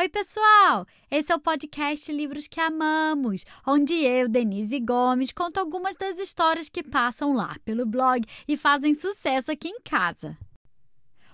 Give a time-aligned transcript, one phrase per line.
[0.00, 0.86] Oi, pessoal!
[1.10, 6.70] Esse é o podcast Livros que Amamos, onde eu, Denise Gomes, conto algumas das histórias
[6.70, 10.38] que passam lá pelo blog e fazem sucesso aqui em casa.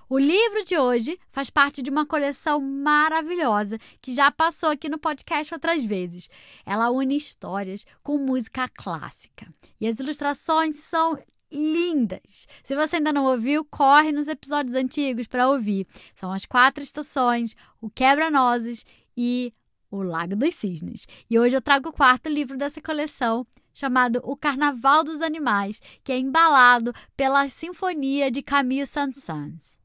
[0.09, 4.98] O livro de hoje faz parte de uma coleção maravilhosa que já passou aqui no
[4.98, 6.29] podcast outras vezes.
[6.64, 9.46] Ela une histórias com música clássica.
[9.80, 11.17] E as ilustrações são
[11.51, 12.47] lindas.
[12.63, 15.87] Se você ainda não ouviu, corre nos episódios antigos para ouvir.
[16.14, 18.85] São as quatro estações, o quebra-nozes
[19.17, 19.53] e
[19.90, 21.07] o Lago dos Cisnes.
[21.31, 26.13] E hoje eu trago o quarto livro dessa coleção, chamado O Carnaval dos Animais, que
[26.13, 29.79] é embalado pela Sinfonia de Camille Saint-Saëns.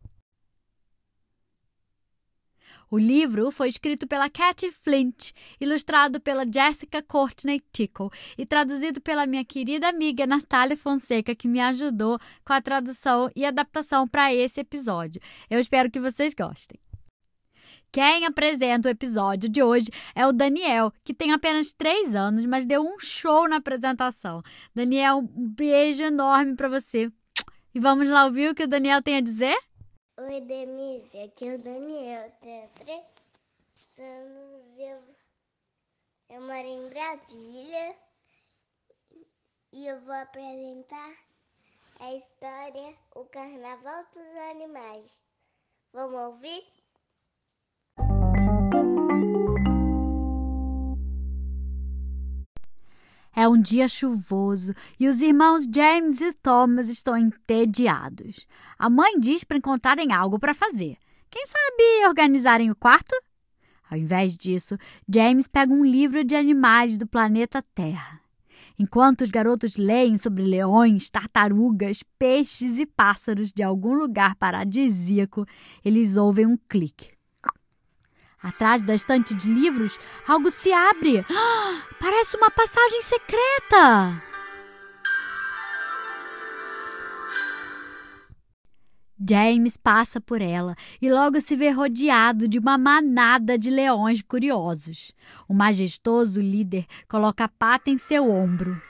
[2.91, 9.25] O livro foi escrito pela Cathy Flint, ilustrado pela Jessica Courtney Tickle e traduzido pela
[9.25, 14.59] minha querida amiga Natália Fonseca, que me ajudou com a tradução e adaptação para esse
[14.59, 15.21] episódio.
[15.49, 16.77] Eu espero que vocês gostem.
[17.93, 22.65] Quem apresenta o episódio de hoje é o Daniel, que tem apenas três anos, mas
[22.65, 24.43] deu um show na apresentação.
[24.75, 27.09] Daniel, um beijo enorme para você.
[27.73, 29.57] E vamos lá ouvir o que o Daniel tem a dizer?
[30.17, 33.05] Oi, Denise, aqui é o Daniel, tenho três
[33.97, 35.03] anos, eu,
[36.29, 37.97] eu moro em Brasília
[39.71, 41.15] e eu vou apresentar
[42.01, 45.25] a história O Carnaval dos Animais.
[45.93, 46.80] Vamos ouvir?
[53.33, 58.45] É um dia chuvoso e os irmãos James e Thomas estão entediados.
[58.77, 60.97] A mãe diz para encontrarem algo para fazer.
[61.29, 63.15] Quem sabe organizarem o quarto?
[63.89, 64.77] Ao invés disso,
[65.07, 68.19] James pega um livro de animais do planeta Terra.
[68.77, 75.45] Enquanto os garotos leem sobre leões, tartarugas, peixes e pássaros de algum lugar paradisíaco,
[75.83, 77.20] eles ouvem um clique.
[78.43, 81.23] Atrás da estante de livros, algo se abre.
[81.29, 84.21] Ah, parece uma passagem secreta.
[89.29, 95.11] James passa por ela e logo se vê rodeado de uma manada de leões curiosos.
[95.47, 98.81] O majestoso líder coloca a pata em seu ombro.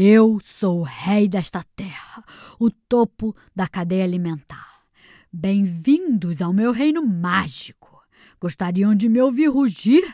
[0.00, 2.24] Eu sou o rei desta terra,
[2.56, 4.84] o topo da cadeia alimentar.
[5.32, 8.00] Bem-vindos ao meu reino mágico.
[8.40, 10.04] Gostariam de me ouvir rugir?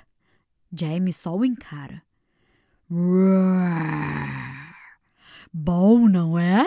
[0.73, 2.03] James só o encara.
[5.53, 6.67] Bom, não é?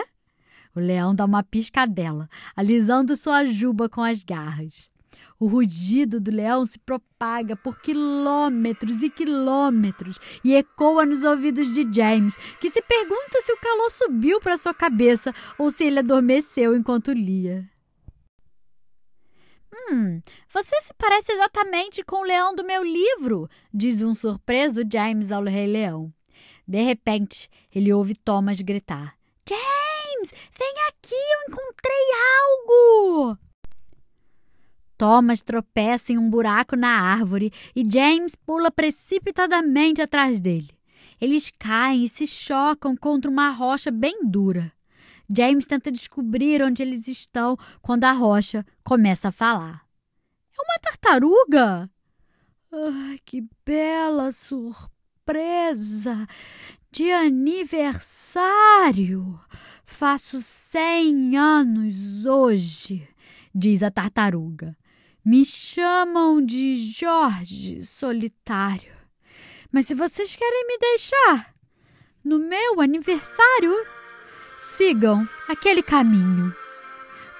[0.72, 4.88] O leão dá uma piscadela, alisando sua juba com as garras.
[5.40, 11.86] O rugido do leão se propaga por quilômetros e quilômetros e ecoa nos ouvidos de
[11.92, 16.74] James, que se pergunta se o calor subiu para sua cabeça ou se ele adormeceu
[16.74, 17.64] enquanto lia.
[19.90, 20.20] Hum,
[20.52, 25.44] você se parece exatamente com o leão do meu livro, diz um surpreso James ao
[25.44, 26.12] Rei Leão.
[26.66, 29.14] De repente, ele ouve Thomas gritar:
[29.48, 32.06] James, vem aqui, eu encontrei
[32.42, 33.47] algo!
[34.98, 40.68] Thomas tropeça em um buraco na árvore e James pula precipitadamente atrás dele.
[41.20, 44.72] Eles caem e se chocam contra uma rocha bem dura.
[45.30, 49.86] James tenta descobrir onde eles estão quando a rocha começa a falar.
[50.52, 51.88] É uma tartaruga!
[52.72, 56.26] Ai, que bela surpresa!
[56.90, 58.18] De aniversário!
[59.84, 63.06] Faço cem anos hoje,
[63.54, 64.77] diz a tartaruga.
[65.28, 68.94] Me chamam de Jorge Solitário.
[69.70, 71.54] Mas se vocês querem me deixar
[72.24, 73.74] no meu aniversário,
[74.58, 76.56] sigam aquele caminho.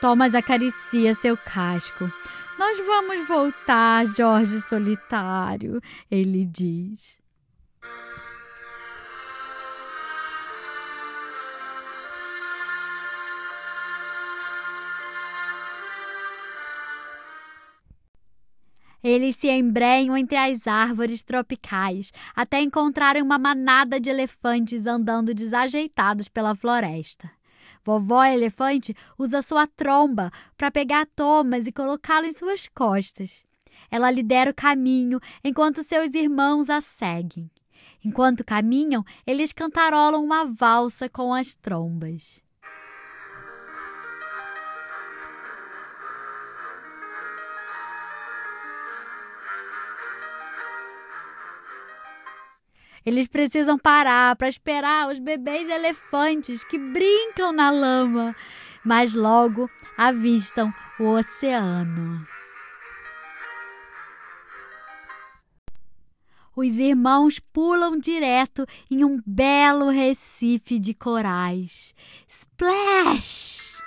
[0.03, 2.12] Thomas acaricia seu casco.
[2.59, 5.80] Nós vamos voltar, Jorge Solitário,
[6.10, 7.18] ele diz.
[19.09, 26.28] Eles se embrenham entre as árvores tropicais até encontrarem uma manada de elefantes andando desajeitados
[26.28, 27.31] pela floresta.
[27.83, 33.47] Vovó Elefante usa sua tromba para pegar Thomas e colocá-lo em suas costas.
[33.91, 37.51] Ela lidera o caminho enquanto seus irmãos a seguem.
[38.05, 42.43] Enquanto caminham, eles cantarolam uma valsa com as trombas.
[53.09, 58.37] Eles precisam parar para esperar os bebês elefantes que brincam na lama,
[58.84, 60.71] mas logo avistam
[61.01, 62.22] o oceano.
[66.55, 71.95] Os irmãos pulam direto em um belo recife de corais.
[72.28, 73.78] Splash!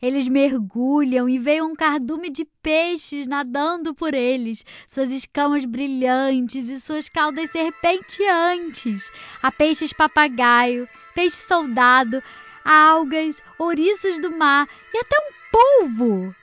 [0.00, 6.80] Eles mergulham e veem um cardume de peixes nadando por eles, suas escamas brilhantes e
[6.80, 9.10] suas caudas serpenteantes.
[9.42, 12.22] Há peixes papagaio, peixe soldado,
[12.64, 16.34] algas, ouriços do mar e até um polvo.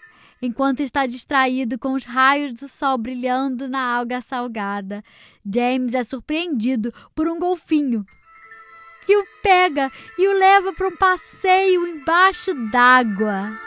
[0.41, 5.01] Enquanto está distraído com os raios do sol brilhando na alga salgada,
[5.45, 8.05] James é surpreendido por um golfinho
[9.05, 13.59] que o pega e o leva para um passeio embaixo d'água.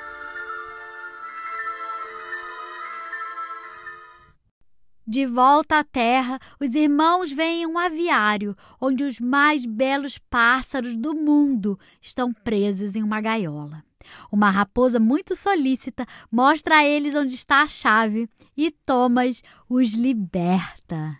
[5.07, 11.15] De volta à terra, os irmãos veem um aviário onde os mais belos pássaros do
[11.15, 13.83] mundo estão presos em uma gaiola.
[14.31, 21.19] Uma raposa muito solícita mostra a eles onde está a chave e Thomas os liberta.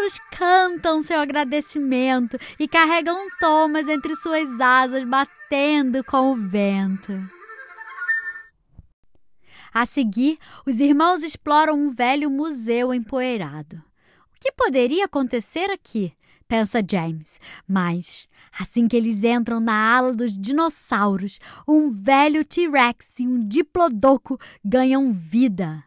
[0.00, 7.12] Os pássaros cantam seu agradecimento e carregam Thomas entre suas asas, batendo com o vento.
[9.72, 13.76] A seguir, os irmãos exploram um velho museu empoeirado.
[13.76, 16.12] O que poderia acontecer aqui?
[16.48, 17.38] pensa James.
[17.68, 18.26] Mas,
[18.58, 21.38] assim que eles entram na ala dos dinossauros,
[21.68, 25.84] um velho T-Rex e um diplodoco ganham vida.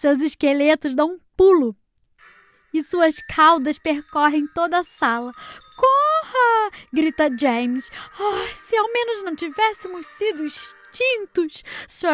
[0.00, 1.76] Seus esqueletos dão um pulo
[2.72, 5.30] e suas caudas percorrem toda a sala.
[5.76, 6.70] Corra!
[6.90, 7.92] grita James.
[8.18, 11.62] Oh, se ao menos não tivéssemos sido extintos,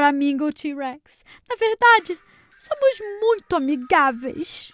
[0.05, 1.25] amigo T-Rex.
[1.49, 2.19] Na verdade,
[2.59, 4.73] somos muito amigáveis.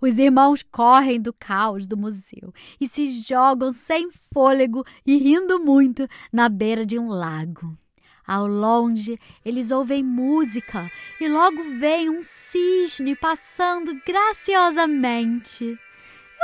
[0.00, 6.08] Os irmãos correm do caos do museu e se jogam sem fôlego e rindo muito
[6.32, 7.76] na beira de um lago.
[8.26, 15.64] Ao longe, eles ouvem música e logo vem um cisne passando graciosamente.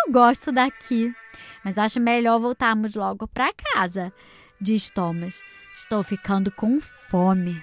[0.05, 1.15] Eu gosto daqui,
[1.65, 4.13] mas acho melhor voltarmos logo para casa,
[4.61, 5.41] diz Thomas.
[5.73, 7.63] Estou ficando com fome.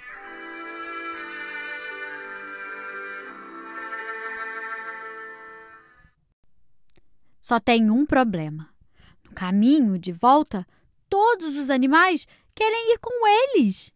[7.44, 8.70] Só tem um problema.
[9.22, 10.66] No caminho de volta,
[11.10, 12.26] todos os animais
[12.56, 13.92] querem ir com eles.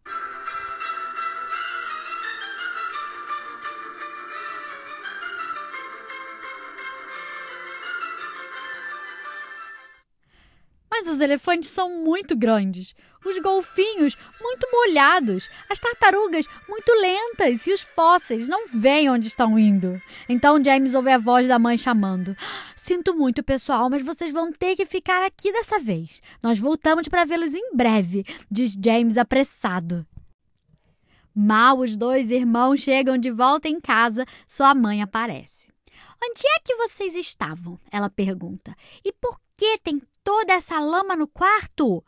[11.08, 12.96] Os elefantes são muito grandes,
[13.26, 19.58] os golfinhos muito molhados, as tartarugas muito lentas e os fósseis não veem onde estão
[19.58, 20.00] indo.
[20.30, 22.36] Então James ouve a voz da mãe chamando:
[22.76, 26.22] Sinto muito, pessoal, mas vocês vão ter que ficar aqui dessa vez.
[26.42, 30.06] Nós voltamos para vê-los em breve, diz James apressado.
[31.36, 35.67] Mal os dois irmãos chegam de volta em casa, sua mãe aparece.
[36.24, 37.80] Onde é que vocês estavam?
[37.92, 38.76] Ela pergunta.
[39.04, 42.04] E por que tem toda essa lama no quarto?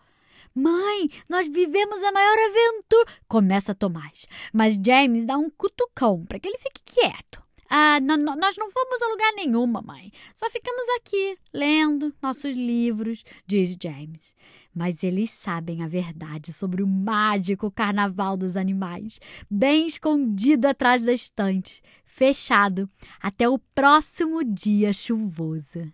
[0.54, 3.20] Mãe, nós vivemos a maior aventura.
[3.28, 4.28] Começa Tomás.
[4.52, 7.42] Mas James dá um cutucão para que ele fique quieto.
[7.70, 10.12] Ah, nós não fomos a lugar nenhum, mamãe.
[10.36, 14.36] Só ficamos aqui, lendo nossos livros, diz James.
[14.74, 21.14] Mas eles sabem a verdade sobre o mágico carnaval dos animais, bem escondido atrás da
[21.14, 21.82] estante,
[22.20, 22.90] fechado
[23.22, 25.90] até o próximo dia chuvoso.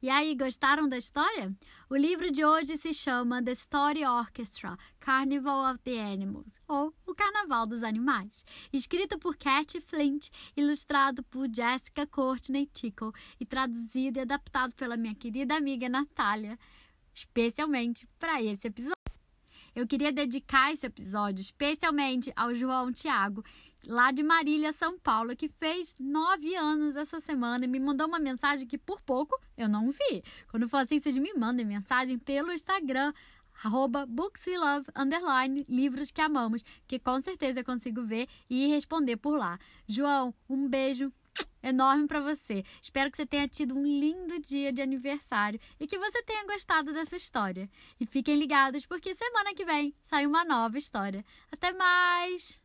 [0.00, 1.52] E aí, gostaram da história?
[1.90, 7.12] O livro de hoje se chama The Story Orchestra Carnival of the Animals, ou O
[7.16, 14.22] Carnaval dos Animais, escrito por Cat Flint, ilustrado por Jessica Courtney Tickle e traduzido e
[14.22, 16.56] adaptado pela minha querida amiga Natália,
[17.12, 18.97] especialmente para esse episódio.
[19.74, 23.44] Eu queria dedicar esse episódio especialmente ao João Tiago,
[23.86, 28.18] lá de Marília, São Paulo, que fez nove anos essa semana e me mandou uma
[28.18, 30.22] mensagem que por pouco eu não vi.
[30.50, 33.12] Quando for assim, vocês me mandem mensagem pelo Instagram,
[33.62, 39.36] arroba bookswelove, underline, livros que amamos, que com certeza eu consigo ver e responder por
[39.36, 39.58] lá.
[39.86, 41.12] João, um beijo
[41.68, 42.64] enorme para você.
[42.80, 46.92] Espero que você tenha tido um lindo dia de aniversário e que você tenha gostado
[46.92, 47.68] dessa história.
[48.00, 51.24] E fiquem ligados porque semana que vem sai uma nova história.
[51.50, 52.58] Até mais!